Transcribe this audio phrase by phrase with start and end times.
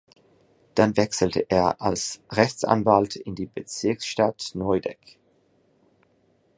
[0.73, 5.19] Dann wechselte er als Rechtsanwalt in die Bezirksstadt Neudek.